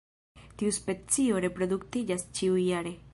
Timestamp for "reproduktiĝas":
1.47-2.29